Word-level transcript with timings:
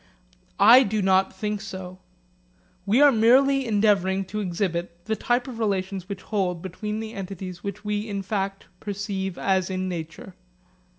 I 0.59 0.81
do 0.81 0.99
not 0.99 1.31
think 1.31 1.61
so. 1.61 1.99
We 2.87 3.01
are 3.01 3.11
merely 3.11 3.67
endeavouring 3.67 4.25
to 4.33 4.39
exhibit 4.39 5.05
the 5.05 5.15
type 5.15 5.47
of 5.47 5.59
relations 5.59 6.09
which 6.09 6.23
hold 6.23 6.63
between 6.63 6.99
the 7.01 7.13
entities 7.13 7.63
which 7.63 7.85
we 7.85 8.09
in 8.09 8.23
fact 8.23 8.65
perceive 8.79 9.37
as 9.37 9.69
in 9.69 9.87
nature. 9.87 10.33